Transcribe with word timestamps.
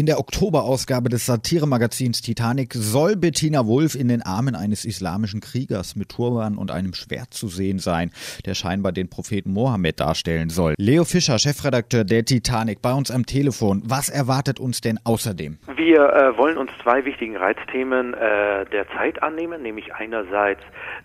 In 0.00 0.06
der 0.06 0.18
Oktoberausgabe 0.18 1.10
des 1.10 1.26
Satiremagazins 1.26 2.22
Titanic 2.22 2.72
soll 2.72 3.16
Bettina 3.16 3.66
Wulff 3.66 3.94
in 3.94 4.08
den 4.08 4.22
Armen 4.22 4.54
eines 4.54 4.86
islamischen 4.86 5.42
Kriegers 5.42 5.94
mit 5.94 6.08
Turban 6.08 6.56
und 6.56 6.70
einem 6.70 6.94
Schwert 6.94 7.34
zu 7.34 7.48
sehen 7.48 7.78
sein, 7.78 8.10
der 8.46 8.54
scheinbar 8.54 8.92
den 8.92 9.10
Propheten 9.10 9.52
Mohammed 9.52 10.00
darstellen 10.00 10.48
soll. 10.48 10.72
Leo 10.78 11.04
Fischer, 11.04 11.38
Chefredakteur 11.38 12.04
der 12.04 12.24
Titanic, 12.24 12.80
bei 12.80 12.94
uns 12.94 13.10
am 13.10 13.26
Telefon. 13.26 13.82
Was 13.84 14.08
erwartet 14.08 14.58
uns 14.58 14.80
denn 14.80 14.98
außerdem? 15.04 15.58
Wir 15.76 16.00
äh, 16.00 16.38
wollen 16.38 16.56
uns 16.56 16.70
zwei 16.82 17.04
wichtigen 17.04 17.36
Reizthemen 17.36 18.14
äh, 18.14 18.64
der 18.72 18.88
Zeit 18.96 19.22
annehmen, 19.22 19.60
nämlich 19.60 19.92
einerseits 19.94 20.62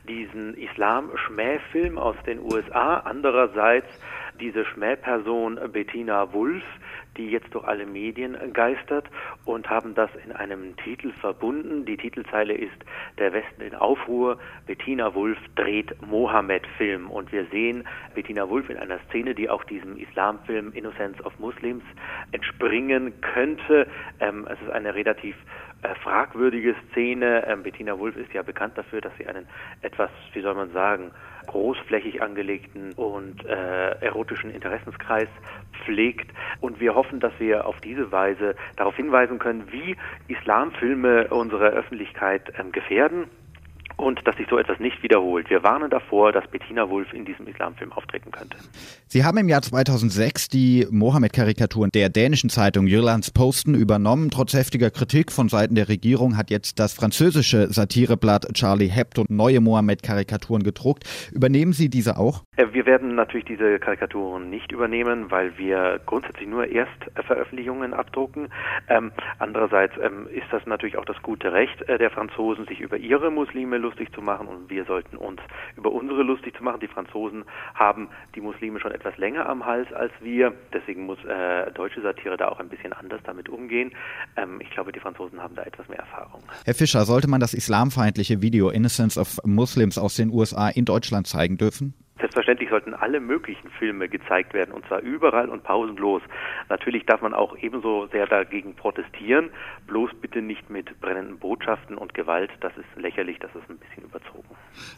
diesen 0.07 0.53
Islam-Schmähfilm 0.53 1.97
aus 1.97 2.15
den 2.25 2.39
USA, 2.39 2.99
andererseits 3.03 3.87
diese 4.39 4.65
Schmähperson 4.65 5.59
Bettina 5.71 6.31
Wulff, 6.33 6.63
die 7.17 7.29
jetzt 7.29 7.53
durch 7.53 7.65
alle 7.65 7.85
Medien 7.85 8.37
geistert 8.53 9.09
und 9.45 9.69
haben 9.69 9.95
das 9.95 10.09
in 10.25 10.31
einem 10.31 10.75
Titel 10.77 11.11
verbunden. 11.13 11.85
Die 11.85 11.97
Titelzeile 11.97 12.53
ist 12.53 12.75
Der 13.17 13.33
Westen 13.33 13.61
in 13.61 13.75
Aufruhr. 13.75 14.37
Bettina 14.67 15.13
Wulff 15.15 15.37
dreht 15.55 15.95
Mohammed-Film 16.01 17.09
und 17.09 17.31
wir 17.31 17.45
sehen 17.47 17.87
Bettina 18.13 18.49
Wulff 18.49 18.69
in 18.69 18.77
einer 18.77 18.99
Szene, 19.09 19.33
die 19.33 19.49
auch 19.49 19.63
diesem 19.63 19.97
Islamfilm 19.97 20.73
Innocence 20.73 21.23
of 21.25 21.37
Muslims 21.39 21.83
entspringen 22.31 23.13
könnte. 23.21 23.87
Ähm, 24.19 24.47
es 24.49 24.59
ist 24.61 24.71
eine 24.71 24.93
relativ 24.93 25.35
äh, 25.81 25.95
fragwürdige 25.95 26.75
Szene. 26.91 27.45
Ähm, 27.47 27.63
Bettina 27.63 27.97
Wulff 27.97 28.17
ist 28.17 28.33
ja 28.33 28.41
bekannt 28.41 28.77
dafür, 28.77 29.01
dass 29.01 29.15
sie 29.17 29.27
einen 29.27 29.47
etwas, 29.81 30.09
wie 30.33 30.41
soll 30.41 30.55
man 30.55 30.71
sagen, 30.71 31.11
großflächig 31.47 32.21
angelegten 32.21 32.93
und 32.93 33.45
äh, 33.45 33.91
erotischen 34.01 34.49
Interessenskreis 34.49 35.29
pflegt. 35.83 36.31
Und 36.61 36.79
wir 36.79 36.95
hoffen, 36.95 37.19
dass 37.19 37.33
wir 37.39 37.65
auf 37.65 37.79
diese 37.81 38.11
Weise 38.11 38.55
darauf 38.75 38.95
hinweisen 38.95 39.39
können, 39.39 39.71
wie 39.71 39.95
Islamfilme 40.27 41.27
unsere 41.29 41.67
Öffentlichkeit 41.69 42.53
ähm, 42.59 42.71
gefährden 42.71 43.29
und 44.05 44.21
dass 44.27 44.37
sich 44.37 44.45
so 44.49 44.59
etwas 44.59 44.79
nicht 44.79 45.01
wiederholt. 45.01 45.49
Wir 45.49 45.63
warnen 45.63 45.89
davor, 45.89 46.31
dass 46.31 46.47
Bettina 46.47 46.87
Wulff 46.87 47.11
in 47.11 47.25
diesem 47.25 47.47
Islamfilm 47.47 47.91
auftreten 47.91 48.29
könnte. 48.29 48.57
Sie 49.07 49.23
haben 49.23 49.37
im 49.39 49.49
Jahr 49.49 49.63
2006 49.63 50.47
die 50.47 50.85
Mohammed-Karikaturen 50.91 51.89
der 51.91 52.09
dänischen 52.09 52.51
Zeitung 52.51 52.85
Jyllands 52.85 53.31
Posten 53.31 53.73
übernommen. 53.73 54.29
Trotz 54.29 54.53
heftiger 54.53 54.91
Kritik 54.91 55.31
von 55.31 55.49
Seiten 55.49 55.73
der 55.73 55.89
Regierung 55.89 56.37
hat 56.37 56.51
jetzt 56.51 56.79
das 56.79 56.93
französische 56.93 57.73
Satireblatt 57.73 58.53
Charlie 58.53 58.89
Hebdo 58.89 59.25
neue 59.27 59.59
Mohammed-Karikaturen 59.59 60.61
gedruckt. 60.61 61.03
Übernehmen 61.33 61.73
Sie 61.73 61.89
diese 61.89 62.17
auch? 62.17 62.43
Äh, 62.57 62.67
wir 62.73 62.85
werden 62.85 63.15
natürlich 63.15 63.45
diese 63.45 63.79
Karikaturen 63.79 64.51
nicht 64.51 64.71
übernehmen, 64.71 65.31
weil 65.31 65.57
wir 65.57 65.99
grundsätzlich 66.05 66.47
nur 66.47 66.67
Erstveröffentlichungen 66.67 67.95
abdrucken. 67.95 68.49
Ähm, 68.87 69.11
andererseits 69.39 69.95
ähm, 69.99 70.27
ist 70.31 70.47
das 70.51 70.63
natürlich 70.67 70.97
auch 70.97 71.05
das 71.05 71.19
gute 71.23 71.53
Recht 71.53 71.81
äh, 71.89 71.97
der 71.97 72.11
Franzosen, 72.11 72.67
sich 72.67 72.81
über 72.81 72.97
ihre 72.97 73.31
Muslime 73.31 73.77
lustig 73.77 73.94
zu 74.13 74.21
machen 74.21 74.47
und 74.47 74.69
wir 74.69 74.85
sollten 74.85 75.17
uns 75.17 75.41
über 75.75 75.91
unsere 75.91 76.23
lustig 76.23 76.55
zu 76.55 76.63
machen. 76.63 76.79
Die 76.79 76.87
Franzosen 76.87 77.45
haben 77.73 78.09
die 78.35 78.41
Muslime 78.41 78.79
schon 78.79 78.91
etwas 78.91 79.17
länger 79.17 79.47
am 79.47 79.65
Hals 79.65 79.91
als 79.93 80.11
wir, 80.21 80.53
deswegen 80.73 81.05
muss 81.05 81.17
äh, 81.25 81.71
deutsche 81.71 82.01
Satire 82.01 82.37
da 82.37 82.49
auch 82.49 82.59
ein 82.59 82.69
bisschen 82.69 82.93
anders 82.93 83.21
damit 83.23 83.49
umgehen. 83.49 83.91
Ähm, 84.35 84.59
ich 84.61 84.69
glaube, 84.71 84.91
die 84.91 84.99
Franzosen 84.99 85.41
haben 85.41 85.55
da 85.55 85.63
etwas 85.63 85.87
mehr 85.87 85.99
Erfahrung. 85.99 86.43
Herr 86.65 86.75
Fischer, 86.75 87.05
sollte 87.05 87.29
man 87.29 87.39
das 87.39 87.53
islamfeindliche 87.53 88.41
Video 88.41 88.69
Innocence 88.69 89.17
of 89.17 89.39
Muslims 89.43 89.97
aus 89.97 90.15
den 90.15 90.29
USA 90.29 90.69
in 90.69 90.85
Deutschland 90.85 91.27
zeigen 91.27 91.57
dürfen? 91.57 91.93
Selbstverständlich 92.17 92.69
sollten 92.69 92.93
alle 92.93 93.19
möglichen 93.19 93.69
Filme 93.77 94.07
gezeigt 94.07 94.53
werden 94.53 94.71
und 94.73 94.85
zwar 94.87 95.01
überall 95.01 95.49
und 95.49 95.63
pausenlos. 95.63 96.21
Natürlich 96.69 97.05
darf 97.05 97.21
man 97.21 97.33
auch 97.33 97.57
ebenso 97.57 98.07
sehr 98.07 98.25
dagegen 98.25 98.73
protestieren, 98.73 99.49
bloß 99.87 100.11
bitte 100.21 100.41
nicht 100.41 100.69
mit 100.69 100.99
brennenden 101.01 101.37
Botschaften 101.39 101.97
und 101.97 102.13
Gewalt. 102.13 102.51
Das 102.61 102.71
ist 102.77 102.85
lächerlich, 102.95 103.39
das 103.39 103.51
ist 103.53 103.69
ein 103.69 103.77
bisschen 103.77 104.03
überzogen. 104.03 104.47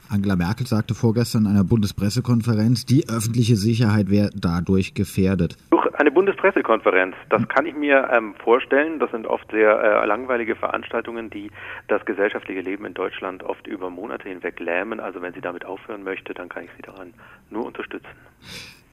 Angela 0.09 0.35
Merkel 0.35 0.67
sagte 0.67 0.93
vorgestern 0.93 1.45
in 1.45 1.51
einer 1.51 1.63
Bundespressekonferenz, 1.63 2.86
die 2.86 3.09
öffentliche 3.09 3.55
Sicherheit 3.55 4.09
wäre 4.09 4.30
dadurch 4.36 4.93
gefährdet. 4.93 5.58
Durch 5.71 5.77
eine 5.97 6.11
Bundespressekonferenz, 6.11 7.15
das 7.30 7.47
kann 7.47 7.65
ich 7.65 7.75
mir 7.75 8.09
ähm, 8.13 8.35
vorstellen. 8.35 8.99
Das 8.99 9.11
sind 9.11 9.25
oft 9.25 9.49
sehr 9.52 9.80
äh, 9.80 10.05
langweilige 10.05 10.55
Veranstaltungen, 10.55 11.30
die 11.30 11.52
das 11.87 12.05
gesellschaftliche 12.05 12.61
Leben 12.61 12.85
in 12.85 12.93
Deutschland 12.93 13.43
oft 13.43 13.65
über 13.67 13.89
Monate 13.89 14.30
hinweg 14.30 14.59
lähmen. 14.59 14.99
Also 14.99 15.21
wenn 15.21 15.33
sie 15.33 15.41
damit 15.41 15.65
aufhören 15.65 16.03
möchte, 16.03 16.33
dann 16.33 16.49
kann 16.49 16.65
ich 16.65 16.69
sie 16.75 16.83
daran 16.83 17.13
nur 17.49 17.65
unterstützen. 17.65 18.09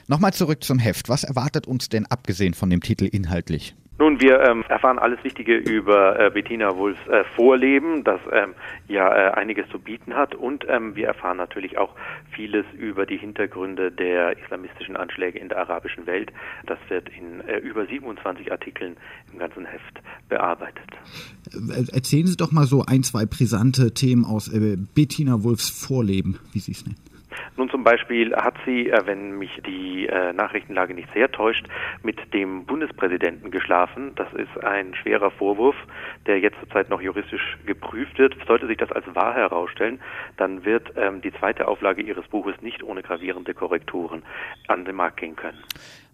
Nochmal 0.06 0.32
zurück 0.32 0.62
zum 0.64 0.78
Heft. 0.78 1.08
Was 1.08 1.24
erwartet 1.24 1.66
uns 1.66 1.88
denn 1.88 2.06
abgesehen 2.06 2.54
von 2.54 2.70
dem 2.70 2.80
Titel 2.80 3.04
inhaltlich? 3.04 3.74
Nun, 3.96 4.20
wir 4.20 4.40
ähm, 4.40 4.64
erfahren 4.68 4.98
alles 4.98 5.22
Wichtige 5.22 5.56
über 5.56 6.18
äh, 6.18 6.30
Bettina 6.30 6.76
Wulfs 6.76 6.98
äh, 7.06 7.22
Vorleben, 7.36 8.02
das 8.02 8.20
ähm, 8.32 8.54
ja 8.88 9.08
äh, 9.08 9.30
einiges 9.34 9.68
zu 9.68 9.78
bieten 9.78 10.14
hat. 10.14 10.34
Und 10.34 10.66
ähm, 10.68 10.96
wir 10.96 11.06
erfahren 11.06 11.36
natürlich 11.36 11.78
auch 11.78 11.94
vieles 12.32 12.64
über 12.76 13.06
die 13.06 13.16
Hintergründe 13.16 13.92
der 13.92 14.36
islamistischen 14.38 14.96
Anschläge 14.96 15.38
in 15.38 15.48
der 15.48 15.58
arabischen 15.58 16.06
Welt. 16.06 16.32
Das 16.66 16.78
wird 16.88 17.08
in 17.08 17.40
äh, 17.48 17.58
über 17.58 17.86
27 17.86 18.50
Artikeln 18.50 18.96
im 19.32 19.38
ganzen 19.38 19.64
Heft 19.64 20.02
bearbeitet. 20.28 20.90
Äh, 21.52 21.94
erzählen 21.94 22.26
Sie 22.26 22.36
doch 22.36 22.50
mal 22.50 22.66
so 22.66 22.84
ein, 22.84 23.04
zwei 23.04 23.26
brisante 23.26 23.94
Themen 23.94 24.24
aus 24.24 24.48
äh, 24.48 24.76
Bettina 24.76 25.44
Wulfs 25.44 25.70
Vorleben, 25.70 26.40
wie 26.52 26.58
Sie 26.58 26.72
es 26.72 26.84
nennen. 26.84 27.13
Nun 27.56 27.70
zum 27.70 27.84
Beispiel 27.84 28.34
hat 28.34 28.54
sie, 28.64 28.90
äh, 28.90 29.06
wenn 29.06 29.38
mich 29.38 29.50
die 29.66 30.06
äh, 30.06 30.32
Nachrichtenlage 30.32 30.94
nicht 30.94 31.08
sehr 31.14 31.30
täuscht, 31.30 31.66
mit 32.02 32.16
dem 32.34 32.64
Bundespräsidenten 32.64 33.50
geschlafen. 33.50 34.12
Das 34.16 34.32
ist 34.32 34.64
ein 34.64 34.94
schwerer 34.94 35.30
Vorwurf, 35.30 35.76
der 36.26 36.40
jetzt 36.40 36.58
zurzeit 36.60 36.90
noch 36.90 37.00
juristisch 37.00 37.56
geprüft 37.64 38.18
wird. 38.18 38.36
Sollte 38.46 38.66
sich 38.66 38.78
das 38.78 38.90
als 38.90 39.06
wahr 39.14 39.34
herausstellen, 39.34 40.00
dann 40.36 40.64
wird 40.64 40.92
ähm, 40.96 41.22
die 41.22 41.32
zweite 41.32 41.68
Auflage 41.68 42.02
ihres 42.02 42.26
Buches 42.28 42.54
nicht 42.60 42.82
ohne 42.82 43.02
gravierende 43.02 43.54
Korrekturen 43.54 44.22
an 44.68 44.84
den 44.84 44.96
Markt 44.96 45.18
gehen 45.18 45.36
können. 45.36 45.58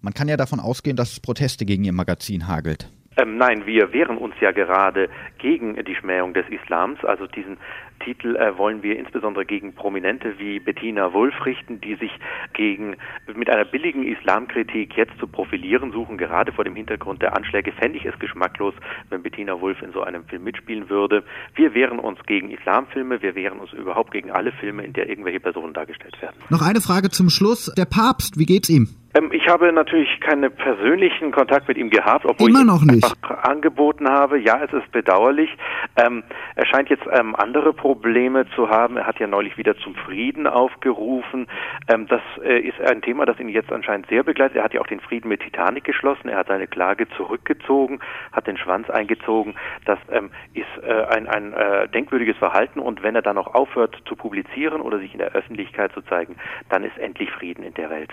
Man 0.02 0.14
kann 0.14 0.28
ja 0.28 0.36
davon 0.36 0.60
ausgehen, 0.60 0.96
dass 0.96 1.12
es 1.12 1.20
Proteste 1.20 1.64
gegen 1.64 1.84
ihr 1.84 1.92
Magazin 1.92 2.48
hagelt. 2.48 2.90
Ähm, 3.20 3.36
nein, 3.36 3.66
wir 3.66 3.92
wehren 3.92 4.16
uns 4.16 4.34
ja 4.41 4.53
gerade 4.53 5.08
gegen 5.38 5.82
die 5.84 5.94
Schmähung 5.94 6.32
des 6.32 6.47
Islams. 6.48 7.04
Also 7.04 7.26
diesen 7.26 7.58
Titel 8.03 8.36
äh, 8.36 8.56
wollen 8.56 8.82
wir 8.82 8.98
insbesondere 8.98 9.44
gegen 9.44 9.75
Prominente 9.75 10.38
wie 10.38 10.58
Bettina 10.58 11.12
Wulff 11.12 11.34
richten, 11.44 11.80
die 11.80 11.97
sich 11.97 12.10
gegen 12.54 12.97
mit 13.34 13.50
einer 13.50 13.64
billigen 13.64 14.06
Islamkritik 14.06 14.97
jetzt 14.97 15.19
zu 15.19 15.26
profilieren 15.26 15.92
suchen. 15.92 16.16
Gerade 16.16 16.53
vor 16.53 16.64
dem 16.64 16.75
Hintergrund 16.75 17.20
der 17.20 17.36
Anschläge 17.36 17.72
fände 17.72 17.98
ich 17.98 18.06
es 18.06 18.19
geschmacklos, 18.19 18.75
wenn 19.10 19.22
Bettina 19.22 19.60
Wulff 19.60 19.82
in 19.82 19.92
so 19.92 20.03
einem 20.03 20.25
Film 20.25 20.44
mitspielen 20.44 20.88
würde. 20.88 21.22
Wir 21.54 21.75
wehren 21.75 21.98
uns 21.98 22.19
gegen 22.26 22.50
Islamfilme, 22.50 23.20
wir 23.22 23.34
wehren 23.34 23.59
uns 23.60 23.72
überhaupt 23.72 24.12
gegen 24.12 24.30
alle 24.30 24.53
Filme, 24.53 24.84
in 24.84 24.94
der 24.94 25.09
irgendwelche 25.09 25.41
Personen 25.41 25.75
dargestellt 25.75 26.20
werden. 26.22 26.36
Noch 26.48 26.62
eine 26.62 26.80
Frage 26.80 27.10
zum 27.10 27.28
Schluss. 27.28 27.72
Der 27.76 27.84
Papst, 27.84 28.38
wie 28.38 28.47
geht's 28.47 28.70
ihm? 28.70 28.99
Ähm, 29.15 29.31
ich 29.32 29.48
habe 29.48 29.72
natürlich 29.72 30.21
keinen 30.21 30.53
persönlichen 30.53 31.32
Kontakt 31.32 31.66
mit 31.69 31.76
ihm 31.76 31.91
gehabt, 31.91 32.25
obwohl 32.26 32.50
Immer 32.50 32.65
noch 32.65 32.82
ich 32.82 32.93
nicht. 32.93 33.16
angeboten 33.43 34.09
habe. 34.09 34.38
Ja, 34.38 34.60
es 34.62 34.72
ist 34.72 34.91
bedauerlich. 34.93 35.50
Ähm, 35.97 36.22
er 36.54 36.66
scheint 36.66 36.91
jetzt 36.91 37.04
ähm, 37.10 37.34
andere 37.34 37.72
Probleme 37.72 38.47
zu 38.54 38.69
haben. 38.71 38.97
Er 38.97 39.06
hat 39.06 39.19
ja 39.19 39.26
neulich 39.26 39.56
wieder 39.59 39.76
zum 39.78 39.94
Frieden 39.94 40.47
aufgerufen. 40.47 41.48
Ähm, 41.88 42.06
das 42.06 42.22
äh, 42.44 42.60
ist 42.60 42.81
ein 42.81 43.03
Thema, 43.03 43.26
das 43.26 43.41
ihn 43.41 43.48
jetzt 43.48 43.72
anscheinend 43.72 44.06
sehr 44.09 44.22
begleitet. 44.22 44.56
Er 44.56 44.65
hat 44.65 44.75
ja 44.75 44.81
auch 44.81 44.87
den 44.87 45.00
Frieden 45.00 45.28
mit 45.28 45.41
Titanic 45.41 45.84
geschlossen. 45.84 46.28
Er 46.28 46.38
hat 46.38 46.48
seine 46.48 46.69
Klage 46.69 47.09
zurückgezogen, 47.16 48.00
hat 48.32 48.47
den 48.47 48.56
Schwanz 48.56 48.88
eingezogen. 48.91 49.54
Das 49.87 49.98
ähm, 50.12 50.31
ist 50.54 50.84
äh, 50.84 51.04
ein, 51.06 51.27
ein 51.27 51.53
äh, 51.53 51.88
denkwürdiges 51.88 52.37
Verhalten. 52.37 52.78
Und 52.78 53.03
wenn 53.03 53.16
er 53.16 53.22
dann 53.22 53.37
noch 53.37 53.54
aufhört 53.54 54.00
zu 54.06 54.15
publizieren 54.15 54.81
oder 54.81 54.98
sich 54.98 55.12
in 55.12 55.19
der 55.19 55.32
Öffentlichkeit 55.32 55.92
zu 55.92 56.03
zeigen, 56.03 56.37
dann 56.69 56.84
ist 56.84 56.97
endlich 56.98 57.31
Frieden 57.32 57.65
in 57.65 57.75
der 57.75 57.91
Welt. 57.91 58.10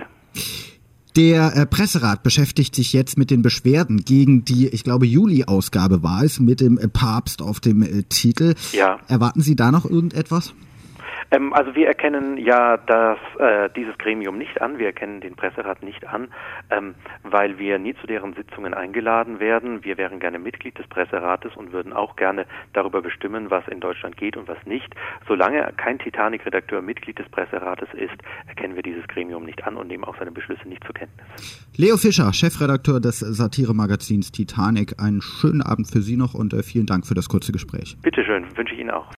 Der 1.17 1.55
äh, 1.55 1.65
Presserat 1.65 2.21
beschäftigt 2.21 2.75
sich 2.75 2.93
jetzt 2.93 3.17
mit 3.17 3.31
den 3.31 3.41
Beschwerden 3.41 4.05
gegen 4.05 4.45
die, 4.45 4.67
ich 4.67 4.83
glaube, 4.83 5.07
Juli-Ausgabe 5.07 6.03
war 6.03 6.21
es, 6.21 6.39
mit 6.39 6.61
dem 6.61 6.77
äh, 6.77 6.87
Papst 6.87 7.41
auf 7.41 7.59
dem 7.59 7.81
äh, 7.81 8.03
Titel. 8.03 8.53
Ja. 8.71 8.99
Erwarten 9.07 9.41
Sie 9.41 9.55
da 9.55 9.71
noch 9.71 9.85
irgendetwas? 9.85 10.53
Ähm, 11.31 11.53
also 11.53 11.75
wir 11.75 11.87
erkennen 11.87 12.37
ja 12.37 12.77
das, 12.77 13.17
äh, 13.39 13.69
dieses 13.75 13.97
Gremium 13.97 14.37
nicht 14.37 14.61
an, 14.61 14.77
wir 14.79 14.87
erkennen 14.87 15.21
den 15.21 15.35
Presserat 15.35 15.83
nicht 15.83 16.07
an, 16.07 16.29
ähm, 16.69 16.95
weil 17.23 17.57
wir 17.57 17.79
nie 17.79 17.95
zu 17.95 18.07
deren 18.07 18.33
Sitzungen 18.33 18.73
eingeladen 18.73 19.39
werden. 19.39 19.83
Wir 19.83 19.97
wären 19.97 20.19
gerne 20.19 20.39
Mitglied 20.39 20.77
des 20.77 20.87
Presserates 20.87 21.55
und 21.55 21.73
würden 21.73 21.93
auch 21.93 22.15
gerne 22.15 22.45
darüber 22.73 23.01
bestimmen, 23.01 23.49
was 23.49 23.67
in 23.67 23.79
Deutschland 23.79 24.17
geht 24.17 24.37
und 24.37 24.47
was 24.47 24.57
nicht. 24.65 24.93
Solange 25.27 25.71
kein 25.77 25.99
Titanic-Redakteur 25.99 26.81
Mitglied 26.81 27.19
des 27.19 27.29
Presserates 27.29 27.89
ist, 27.93 28.15
erkennen 28.47 28.75
wir 28.75 28.83
dieses 28.83 29.07
Gremium 29.07 29.43
nicht 29.43 29.63
an 29.65 29.77
und 29.77 29.87
nehmen 29.87 30.03
auch 30.03 30.17
seine 30.17 30.31
Beschlüsse 30.31 30.67
nicht 30.67 30.83
zur 30.85 30.95
Kenntnis. 30.95 31.67
Leo 31.75 31.97
Fischer, 31.97 32.31
Chefredakteur 32.33 32.99
des 32.99 33.19
Satiremagazins 33.19 34.31
Titanic, 34.31 34.95
einen 34.99 35.21
schönen 35.21 35.61
Abend 35.61 35.87
für 35.87 36.01
Sie 36.01 36.17
noch 36.17 36.33
und 36.33 36.53
äh, 36.53 36.63
vielen 36.63 36.85
Dank 36.85 37.05
für 37.05 37.13
das 37.13 37.27
kurze 37.29 37.51
Gespräch. 37.51 37.97
Bitte 38.01 38.23
schön, 38.23 38.45
wünsche 38.55 38.73
ich 38.73 38.79
Ihnen 38.79 38.91
auch. 38.91 39.11